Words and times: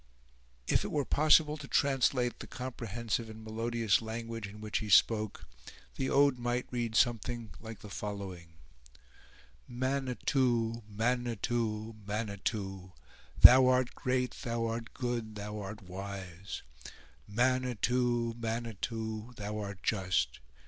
If 0.65 0.83
it 0.83 0.89
were 0.91 1.05
possible 1.05 1.57
to 1.57 1.67
translate 1.67 2.39
the 2.39 2.47
comprehensive 2.47 3.29
and 3.29 3.43
melodious 3.43 4.01
language 4.01 4.47
in 4.47 4.59
which 4.59 4.79
he 4.79 4.89
spoke, 4.89 5.47
the 5.95 6.09
ode 6.09 6.39
might 6.39 6.65
read 6.71 6.95
something 6.95 7.51
like 7.59 7.81
the 7.81 7.89
following: 7.91 8.55
"Manitou! 9.67 10.81
Manitou! 10.89 11.97
Manitou! 12.03 12.93
Thou 13.41 13.67
art 13.67 13.93
great, 13.93 14.31
thou 14.41 14.65
art 14.65 14.91
good, 14.95 15.35
thou 15.35 15.59
art 15.59 15.83
wise: 15.83 16.63
Manitou! 17.27 18.33
Manitou! 18.39 19.33
Thou 19.35 19.59
art 19.59 19.83
just. 19.83 20.39